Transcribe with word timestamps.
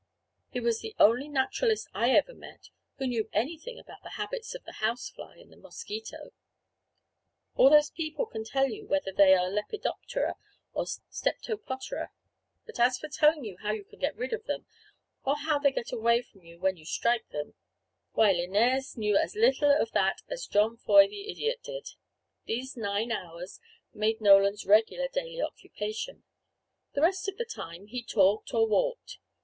He 0.49 0.59
was 0.59 0.79
the 0.81 0.95
only 0.97 1.27
naturalist 1.29 1.87
I 1.93 2.09
ever 2.09 2.33
met 2.33 2.69
who 2.97 3.05
knew 3.05 3.29
anything 3.33 3.77
about 3.77 4.01
the 4.01 4.09
habits 4.17 4.55
of 4.55 4.63
the 4.63 4.79
house 4.81 5.09
fly 5.11 5.37
and 5.37 5.51
the 5.51 5.57
mosquito. 5.57 6.31
All 7.53 7.69
those 7.69 7.91
people 7.91 8.25
can 8.25 8.43
tell 8.43 8.67
you 8.67 8.87
whether 8.87 9.11
they 9.11 9.35
are 9.35 9.47
Lepidoptera 9.51 10.37
or 10.73 10.85
Steptopotera; 10.85 12.09
but 12.65 12.79
as 12.79 12.97
for 12.97 13.09
telling 13.09 13.55
how 13.57 13.73
you 13.73 13.83
can 13.83 13.99
get 13.99 14.15
rid 14.15 14.33
of 14.33 14.45
them, 14.45 14.65
or 15.23 15.35
how 15.35 15.59
they 15.59 15.71
get 15.71 15.91
away 15.91 16.23
from 16.23 16.41
you 16.45 16.57
when 16.59 16.77
you 16.77 16.85
strike 16.85 17.29
them 17.29 17.53
why 18.13 18.33
Linnæus 18.33 18.97
knew 18.97 19.15
as 19.15 19.35
little 19.35 19.69
of 19.69 19.91
that 19.91 20.23
as 20.31 20.47
John 20.47 20.77
Foy 20.77 21.07
the 21.07 21.29
idiot 21.29 21.59
did. 21.61 21.89
These 22.45 22.75
nine 22.75 23.11
hours 23.11 23.59
made 23.93 24.19
Nolan's 24.19 24.65
regular 24.65 25.09
daily 25.09 25.39
"occupation." 25.43 26.23
The 26.93 27.01
rest 27.03 27.27
of 27.29 27.37
the 27.37 27.45
time 27.45 27.85
he 27.85 28.01
talked 28.01 28.51
or 28.51 28.65
walked. 28.65 29.19